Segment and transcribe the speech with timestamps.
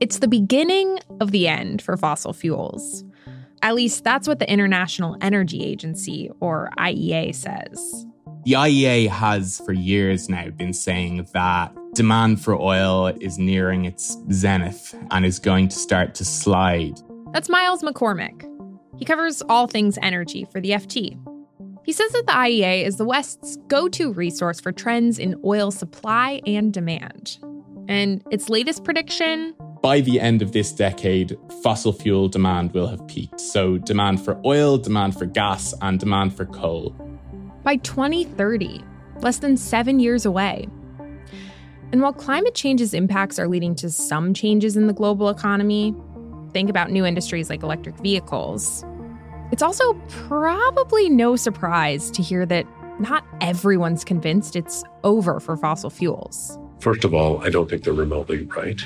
[0.00, 3.04] It's the beginning of the end for fossil fuels.
[3.60, 8.06] At least that's what the International Energy Agency, or IEA, says.
[8.46, 14.16] The IEA has for years now been saying that demand for oil is nearing its
[14.32, 16.98] zenith and is going to start to slide.
[17.32, 18.46] That's Myles McCormick.
[18.98, 21.18] He covers all things energy for the FT.
[21.84, 25.70] He says that the IEA is the West's go to resource for trends in oil
[25.70, 27.36] supply and demand.
[27.86, 33.06] And its latest prediction by the end of this decade, fossil fuel demand will have
[33.06, 33.40] peaked.
[33.40, 36.90] So, demand for oil, demand for gas, and demand for coal.
[37.62, 38.82] By 2030,
[39.20, 40.68] less than seven years away.
[41.92, 45.94] And while climate change's impacts are leading to some changes in the global economy,
[46.52, 48.84] think about new industries like electric vehicles,
[49.50, 52.66] it's also probably no surprise to hear that
[53.00, 56.58] not everyone's convinced it's over for fossil fuels.
[56.80, 58.80] First of all, I don't think they're remotely right.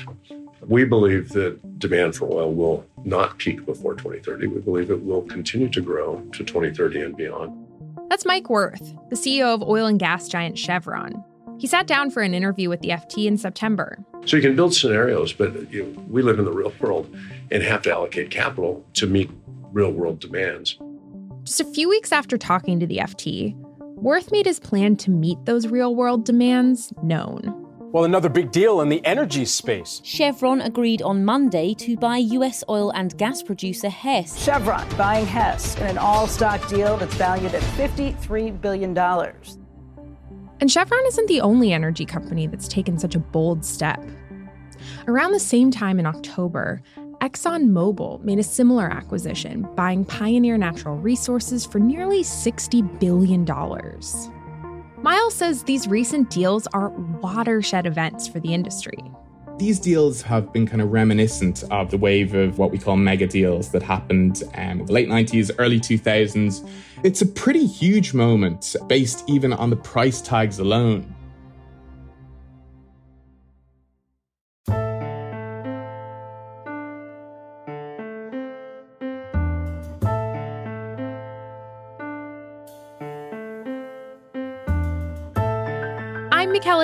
[0.67, 4.47] We believe that demand for oil will not peak before 2030.
[4.47, 7.67] We believe it will continue to grow to 2030 and beyond.
[8.09, 11.23] That's Mike Wirth, the CEO of oil and gas giant Chevron.
[11.57, 14.03] He sat down for an interview with the FT in September.
[14.25, 17.13] So you can build scenarios, but you know, we live in the real world
[17.51, 19.29] and have to allocate capital to meet
[19.71, 20.77] real world demands.
[21.43, 23.55] Just a few weeks after talking to the FT,
[23.95, 27.64] Wirth made his plan to meet those real world demands known.
[27.95, 30.01] Well, another big deal in the energy space.
[30.03, 34.43] Chevron agreed on Monday to buy US oil and gas producer Hess.
[34.43, 38.97] Chevron buying Hess in an all stock deal that's valued at $53 billion.
[38.97, 44.03] And Chevron isn't the only energy company that's taken such a bold step.
[45.07, 46.81] Around the same time in October,
[47.21, 53.45] ExxonMobil made a similar acquisition, buying Pioneer Natural Resources for nearly $60 billion.
[55.05, 58.97] Myles says these recent deals are watershed events for the industry.
[59.59, 63.27] These deals have been kind of reminiscent of the wave of what we call mega
[63.27, 66.67] deals that happened um, in the late 90s, early 2000s.
[67.03, 71.13] It's a pretty huge moment based even on the price tags alone.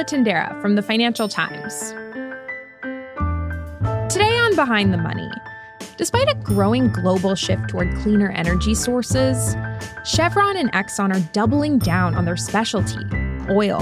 [0.03, 1.91] Tindera from the Financial Times.
[4.11, 5.29] Today on Behind the Money,
[5.97, 9.55] despite a growing global shift toward cleaner energy sources,
[10.05, 12.99] Chevron and Exxon are doubling down on their specialty,
[13.49, 13.79] oil.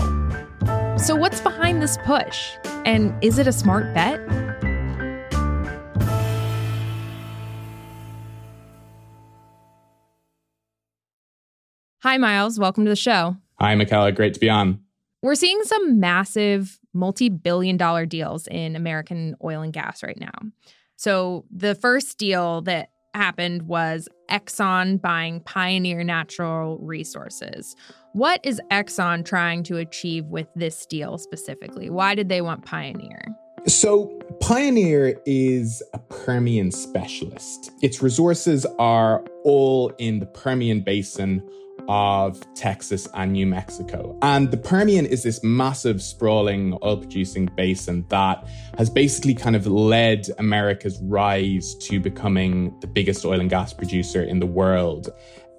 [0.97, 2.52] So, what's behind this push?
[2.85, 4.19] And is it a smart bet?
[12.02, 12.58] Hi, Myles.
[12.58, 13.38] Welcome to the show.
[13.59, 14.12] Hi, Michela.
[14.12, 14.79] Great to be on.
[15.22, 20.52] We're seeing some massive multi billion dollar deals in American oil and gas right now.
[20.96, 27.75] So, the first deal that happened was Exxon buying Pioneer Natural Resources.
[28.13, 31.90] What is Exxon trying to achieve with this deal specifically?
[31.90, 33.22] Why did they want Pioneer?
[33.68, 34.08] So,
[34.40, 37.72] Pioneer is a Permian specialist.
[37.81, 41.44] Its resources are all in the Permian Basin
[41.89, 44.16] of Texas and New Mexico.
[44.22, 49.66] And the Permian is this massive, sprawling oil producing basin that has basically kind of
[49.66, 55.09] led America's rise to becoming the biggest oil and gas producer in the world.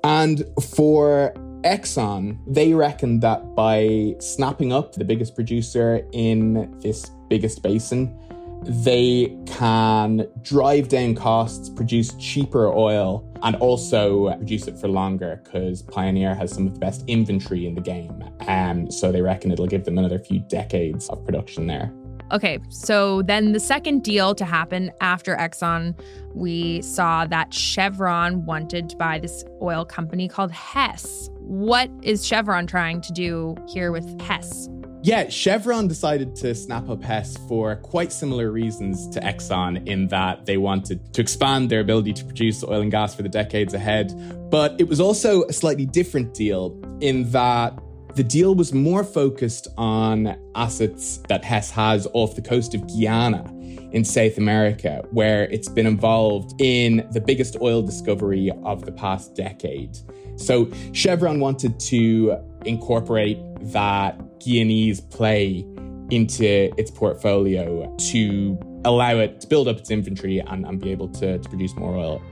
[0.04, 7.62] And for Exxon, they reckon that by snapping up the biggest producer in this biggest
[7.62, 8.16] basin,
[8.62, 15.82] they can drive down costs, produce cheaper oil, and also produce it for longer because
[15.82, 18.22] Pioneer has some of the best inventory in the game.
[18.46, 21.92] Um, so they reckon it'll give them another few decades of production there.
[22.32, 25.98] Okay, so then the second deal to happen after Exxon,
[26.32, 31.28] we saw that Chevron wanted to buy this oil company called Hess.
[31.40, 34.68] What is Chevron trying to do here with Hess?
[35.02, 40.44] Yeah, Chevron decided to snap up Hess for quite similar reasons to Exxon in that
[40.44, 44.12] they wanted to expand their ability to produce oil and gas for the decades ahead.
[44.50, 47.78] But it was also a slightly different deal in that
[48.14, 53.44] The deal was more focused on assets that Hess has off the coast of Guyana
[53.92, 59.36] in South America, where it's been involved in the biggest oil discovery of the past
[59.36, 59.96] decade.
[60.36, 63.38] So Chevron wanted to incorporate
[63.72, 65.64] that Guyanese play
[66.10, 71.08] into its portfolio to allow it to build up its inventory and, and be able
[71.08, 72.22] to, to produce more oil.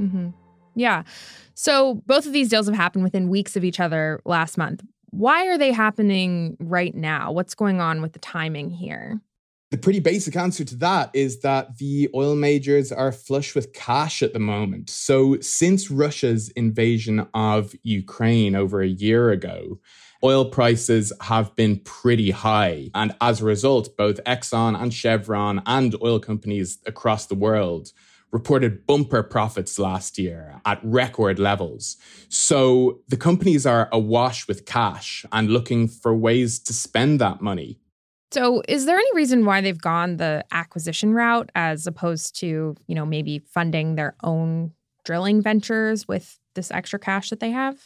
[0.00, 0.30] Mm-hmm.
[0.74, 1.02] Yeah.
[1.54, 4.82] So both of these deals have happened within weeks of each other last month.
[5.10, 7.32] Why are they happening right now?
[7.32, 9.20] What's going on with the timing here?
[9.70, 14.22] The pretty basic answer to that is that the oil majors are flush with cash
[14.22, 14.90] at the moment.
[14.90, 19.80] So, since Russia's invasion of Ukraine over a year ago,
[20.24, 22.90] oil prices have been pretty high.
[22.94, 27.92] And as a result, both Exxon and Chevron and oil companies across the world
[28.32, 31.98] reported bumper profits last year at record levels.
[32.28, 37.78] So the companies are awash with cash and looking for ways to spend that money.
[38.32, 42.94] So, is there any reason why they've gone the acquisition route as opposed to, you
[42.94, 44.72] know, maybe funding their own
[45.04, 47.78] drilling ventures with this extra cash that they have?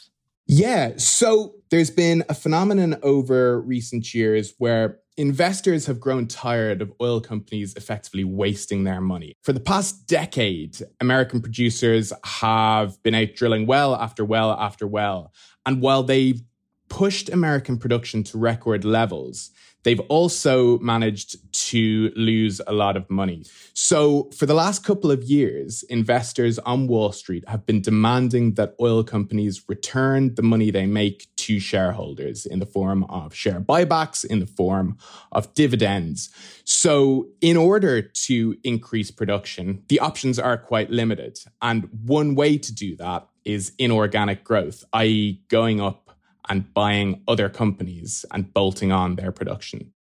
[0.47, 0.93] Yeah.
[0.97, 7.19] So, there's been a phenomenon over recent years where investors have grown tired of oil
[7.19, 9.33] companies effectively wasting their money.
[9.43, 15.33] For the past decade, American producers have been out drilling well after well after well.
[15.65, 16.41] And while they've
[16.89, 19.51] pushed American production to record levels,
[19.87, 21.37] They've also managed
[21.69, 23.45] to lose a lot of money.
[23.73, 28.75] So, for the last couple of years, investors on Wall Street have been demanding that
[28.81, 34.25] oil companies return the money they make to shareholders in the form of share buybacks,
[34.25, 34.97] in the form
[35.31, 36.29] of dividends.
[36.65, 41.39] So, in order to increase production, the options are quite limited.
[41.61, 46.06] And one way to do that is inorganic growth, i.e., going up
[46.49, 49.93] and buying other companies and bolting on their production.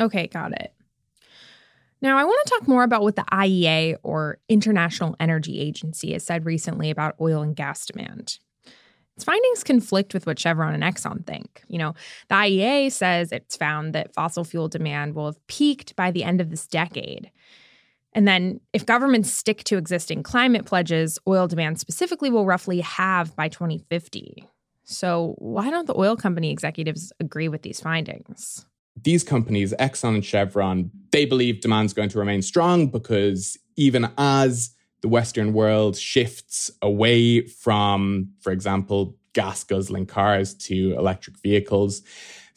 [0.00, 0.74] Okay, got it.
[2.00, 6.24] Now, I want to talk more about what the IEA or International Energy Agency has
[6.24, 8.38] said recently about oil and gas demand.
[9.14, 11.62] Its findings conflict with what Chevron and Exxon think.
[11.68, 11.94] You know,
[12.28, 16.40] the IEA says it's found that fossil fuel demand will have peaked by the end
[16.40, 17.30] of this decade.
[18.14, 23.36] And then, if governments stick to existing climate pledges, oil demand specifically will roughly halve
[23.36, 24.48] by 2050.
[24.92, 28.66] So, why don't the oil company executives agree with these findings?
[29.02, 34.70] These companies, Exxon and Chevron, they believe demand's going to remain strong because even as
[35.00, 42.02] the Western world shifts away from, for example, gas guzzling cars to electric vehicles,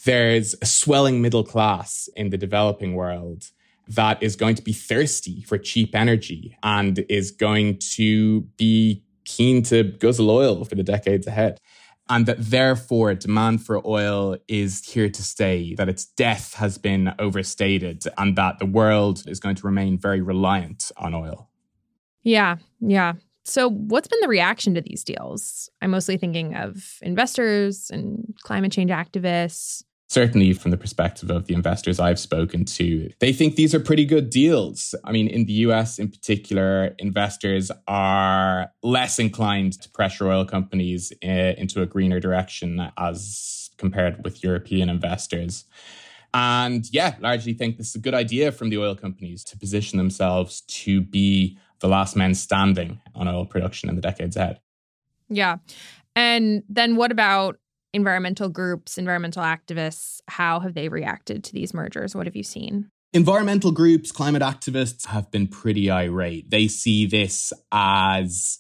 [0.04, 3.50] there's a swelling middle class in the developing world
[3.88, 9.64] that is going to be thirsty for cheap energy and is going to be keen
[9.64, 11.60] to guzzle oil for the decades ahead
[12.10, 17.14] and that therefore demand for oil is here to stay, that its death has been
[17.20, 21.50] overstated, and that the world is going to remain very reliant on oil.
[22.24, 23.14] Yeah, yeah.
[23.44, 25.70] So, what's been the reaction to these deals?
[25.82, 31.54] I'm mostly thinking of investors and climate change activists certainly from the perspective of the
[31.54, 34.94] investors I've spoken to, they think these are pretty good deals.
[35.04, 41.12] I mean, in the US in particular, investors are less inclined to pressure oil companies
[41.24, 45.66] uh, into a greener direction as compared with European investors.
[46.34, 49.98] And yeah, largely think this is a good idea from the oil companies to position
[49.98, 54.60] themselves to be the last men standing on oil production in the decades ahead.
[55.30, 55.58] Yeah.
[56.16, 57.58] And then what about
[57.96, 62.14] environmental groups, environmental activists, how have they reacted to these mergers?
[62.14, 62.92] What have you seen?
[63.14, 66.52] Environmental groups, climate activists have been pretty irate.
[66.52, 68.60] They see this as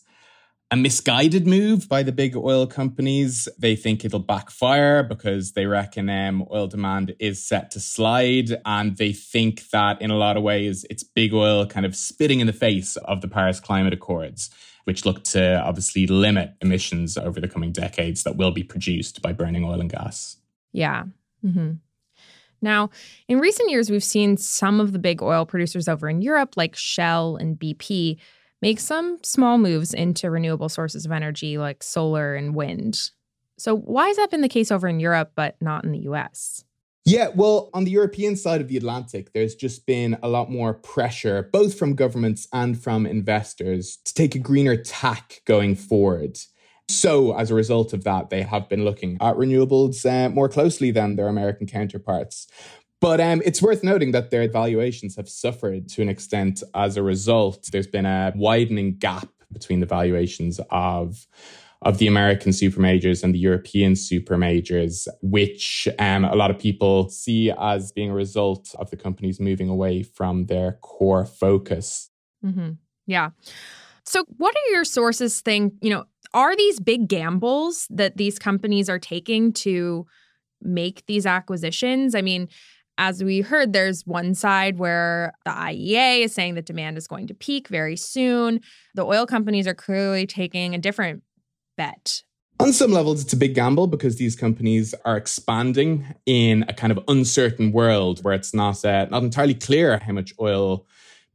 [0.71, 3.47] a misguided move by the big oil companies.
[3.57, 8.49] They think it'll backfire because they reckon um, oil demand is set to slide.
[8.65, 12.39] And they think that in a lot of ways, it's big oil kind of spitting
[12.39, 14.49] in the face of the Paris Climate Accords
[14.85, 19.33] which look to obviously limit emissions over the coming decades that will be produced by
[19.33, 20.37] burning oil and gas.
[20.71, 21.03] Yeah.
[21.43, 21.73] Mm-hmm.
[22.61, 22.89] Now,
[23.27, 26.75] in recent years, we've seen some of the big oil producers over in Europe, like
[26.75, 28.17] Shell and BP,
[28.61, 32.99] make some small moves into renewable sources of energy like solar and wind.
[33.57, 36.63] So, why has that been the case over in Europe, but not in the US?
[37.07, 40.73] Yeah, well, on the European side of the Atlantic, there's just been a lot more
[40.73, 46.39] pressure, both from governments and from investors, to take a greener tack going forward.
[46.89, 50.89] So, as a result of that, they have been looking at renewables uh, more closely
[50.89, 52.47] than their American counterparts.
[53.05, 57.03] But um, it's worth noting that their valuations have suffered to an extent as a
[57.03, 57.69] result.
[57.71, 61.27] There's been a widening gap between the valuations of
[61.83, 66.57] of the American super majors and the European super majors, which um, a lot of
[66.57, 72.09] people see as being a result of the companies moving away from their core focus.
[72.43, 72.71] Mm-hmm.
[73.05, 73.29] Yeah.
[74.03, 75.75] So, what are your sources think?
[75.79, 80.07] You know, are these big gambles that these companies are taking to
[80.59, 82.15] make these acquisitions?
[82.15, 82.49] I mean,
[82.97, 87.27] as we heard, there's one side where the IEA is saying that demand is going
[87.27, 88.61] to peak very soon.
[88.93, 91.23] The oil companies are clearly taking a different
[91.77, 92.23] bet.
[92.59, 96.91] On some levels, it's a big gamble because these companies are expanding in a kind
[96.91, 100.85] of uncertain world where it's not uh, not entirely clear how much oil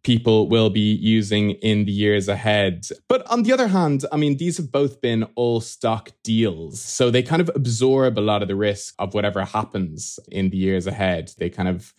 [0.02, 2.86] people will be using in the years ahead.
[3.08, 6.80] But on the other hand, I mean, these have both been all stock deals.
[6.80, 10.56] So they kind of absorb a lot of the risk of whatever happens in the
[10.56, 11.32] years ahead.
[11.38, 11.92] They kind of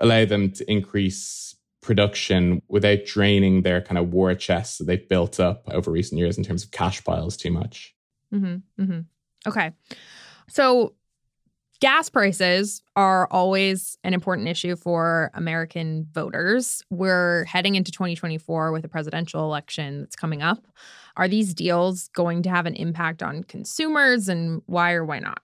[0.00, 5.38] allow them to increase production without draining their kind of war chests that they've built
[5.38, 7.94] up over recent years in terms of cash piles too much.
[8.32, 9.00] Mm-hmm, mm-hmm.
[9.46, 9.72] Okay.
[10.48, 10.94] So
[11.84, 16.82] gas prices are always an important issue for American voters.
[16.88, 20.66] We're heading into 2024 with a presidential election that's coming up.
[21.18, 25.42] Are these deals going to have an impact on consumers and why or why not?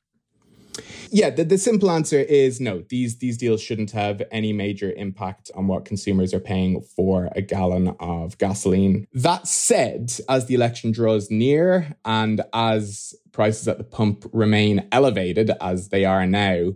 [1.10, 2.82] Yeah, the, the simple answer is no.
[2.88, 7.42] These these deals shouldn't have any major impact on what consumers are paying for a
[7.42, 9.06] gallon of gasoline.
[9.12, 15.50] That said, as the election draws near and as prices at the pump remain elevated
[15.60, 16.72] as they are now,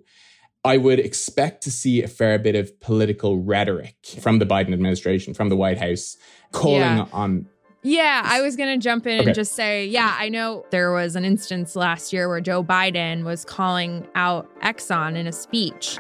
[0.64, 5.34] I would expect to see a fair bit of political rhetoric from the Biden administration,
[5.34, 6.16] from the White House,
[6.52, 7.06] calling yeah.
[7.12, 7.46] on
[7.84, 9.26] yeah, I was going to jump in okay.
[9.26, 13.24] and just say, yeah, I know there was an instance last year where Joe Biden
[13.24, 15.98] was calling out Exxon in a speech.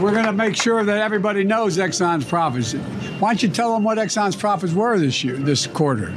[0.00, 2.72] We're going to make sure that everybody knows Exxon's profits.
[3.20, 6.16] Why don't you tell them what Exxon's profits were this year, this quarter?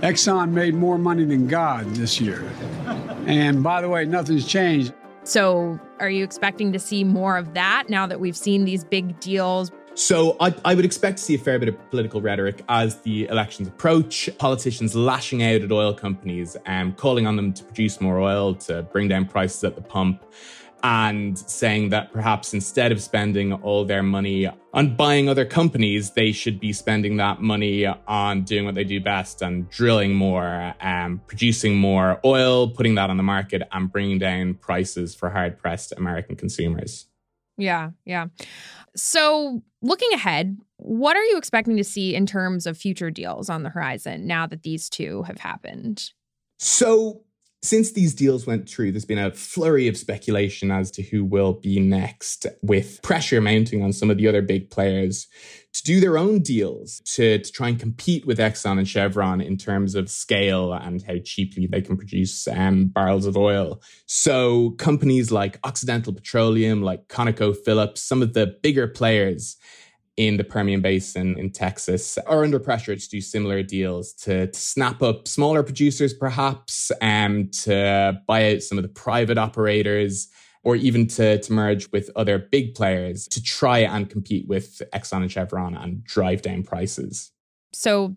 [0.00, 2.50] Exxon made more money than God this year.
[3.26, 4.94] And by the way, nothing's changed.
[5.24, 9.20] So, are you expecting to see more of that now that we've seen these big
[9.20, 13.00] deals so I, I, would expect to see a fair bit of political rhetoric as
[13.00, 14.30] the elections approach.
[14.38, 18.84] Politicians lashing out at oil companies and calling on them to produce more oil, to
[18.84, 20.22] bring down prices at the pump,
[20.84, 26.30] and saying that perhaps instead of spending all their money on buying other companies, they
[26.30, 31.20] should be spending that money on doing what they do best and drilling more, um,
[31.26, 35.92] producing more oil, putting that on the market, and bringing down prices for hard pressed
[35.96, 37.06] American consumers.
[37.56, 38.26] Yeah, yeah.
[38.94, 43.62] So, looking ahead, what are you expecting to see in terms of future deals on
[43.62, 46.10] the horizon now that these two have happened?
[46.58, 47.22] So,
[47.62, 51.54] since these deals went through, there's been a flurry of speculation as to who will
[51.54, 55.26] be next, with pressure mounting on some of the other big players
[55.72, 59.56] to do their own deals to, to try and compete with Exxon and Chevron in
[59.56, 63.82] terms of scale and how cheaply they can produce um, barrels of oil.
[64.06, 69.56] So, companies like Occidental Petroleum, like ConocoPhillips, some of the bigger players
[70.18, 74.58] in the Permian Basin in Texas are under pressure to do similar deals to, to
[74.58, 80.26] snap up smaller producers, perhaps, and um, to buy out some of the private operators,
[80.64, 85.22] or even to, to merge with other big players to try and compete with Exxon
[85.22, 87.30] and Chevron and drive down prices.
[87.72, 88.16] So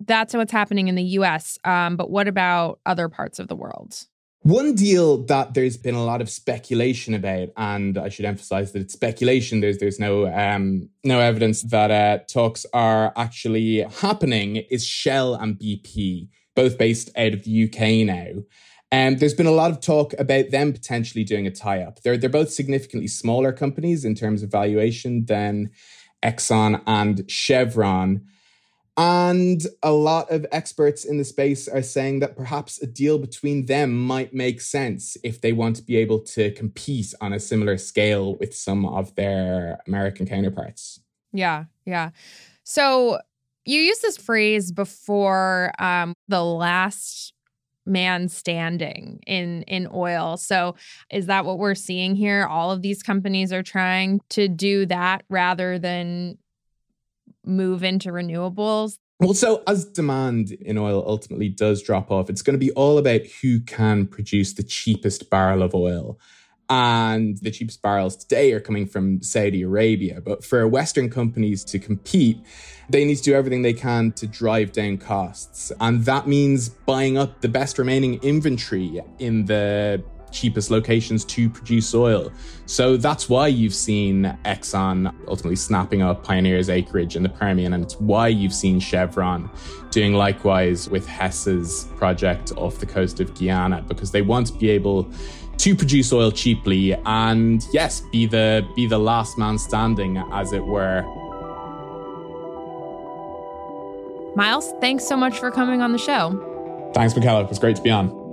[0.00, 1.58] that's what's happening in the US.
[1.64, 4.06] Um, but what about other parts of the world?
[4.44, 8.82] One deal that there's been a lot of speculation about, and I should emphasize that
[8.82, 9.60] it's speculation.
[9.60, 14.56] There's there's no um, no evidence that uh, talks are actually happening.
[14.70, 18.42] Is Shell and BP, both based out of the UK now.
[18.92, 22.02] And um, there's been a lot of talk about them potentially doing a tie-up.
[22.02, 25.70] They're they're both significantly smaller companies in terms of valuation than
[26.22, 28.26] Exxon and Chevron.
[28.96, 33.66] And a lot of experts in the space are saying that perhaps a deal between
[33.66, 37.76] them might make sense if they want to be able to compete on a similar
[37.76, 41.00] scale with some of their American counterparts.
[41.32, 42.10] Yeah, yeah.
[42.62, 43.18] So
[43.64, 47.32] you used this phrase before um, the last
[47.86, 50.36] man standing in in oil.
[50.36, 50.74] So
[51.10, 52.46] is that what we're seeing here?
[52.46, 56.38] All of these companies are trying to do that rather than
[57.46, 58.98] move into renewables?
[59.20, 62.98] Well, so as demand in oil ultimately does drop off, it's going to be all
[62.98, 66.18] about who can produce the cheapest barrel of oil.
[66.70, 70.20] And the cheapest barrels today are coming from Saudi Arabia.
[70.20, 72.38] But for Western companies to compete,
[72.88, 75.70] they need to do everything they can to drive down costs.
[75.78, 80.02] And that means buying up the best remaining inventory in the
[80.34, 82.30] cheapest locations to produce oil.
[82.66, 87.84] So that's why you've seen Exxon ultimately snapping up Pioneer's acreage in the Permian, and
[87.84, 89.48] it's why you've seen Chevron
[89.90, 94.68] doing likewise with Hess's project off the coast of Guyana, because they want to be
[94.70, 95.10] able
[95.56, 100.64] to produce oil cheaply and yes, be the be the last man standing, as it
[100.66, 101.02] were.
[104.34, 106.90] Myles, thanks so much for coming on the show.
[106.92, 107.44] Thanks, Michela.
[107.44, 108.23] It was great to be on.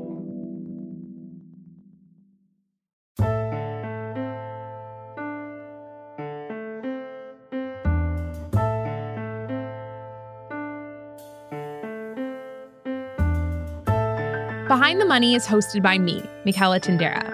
[14.71, 17.29] Behind the Money is hosted by me, Michela Tindera.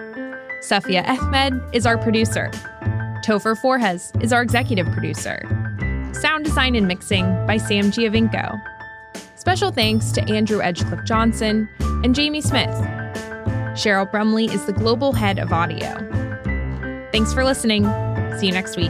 [0.63, 2.49] Safia Ahmed is our producer.
[3.23, 5.39] Topher Forhecz is our executive producer.
[6.19, 8.59] Sound design and mixing by Sam Giovinco.
[9.35, 11.69] Special thanks to Andrew Edgecliffe Johnson
[12.03, 12.73] and Jamie Smith.
[13.77, 15.93] Cheryl Brumley is the global head of audio.
[17.11, 17.83] Thanks for listening.
[18.39, 18.89] See you next week.